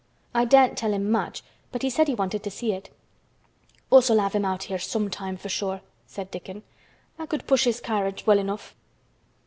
I 0.33 0.45
daren't 0.45 0.79
tell 0.79 0.93
him 0.93 1.11
much 1.11 1.43
but 1.71 1.83
he 1.83 1.89
said 1.91 2.07
he 2.07 2.15
wanted 2.15 2.41
to 2.41 2.49
see 2.49 2.71
it." 2.73 2.89
"Us'll 3.91 4.17
have 4.17 4.33
him 4.33 4.43
out 4.43 4.63
here 4.63 4.79
sometime 4.79 5.37
for 5.37 5.47
sure," 5.49 5.81
said 6.07 6.31
Dickon. 6.31 6.63
"I 7.19 7.27
could 7.27 7.45
push 7.45 7.65
his 7.65 7.79
carriage 7.79 8.25
well 8.25 8.39
enough. 8.39 8.73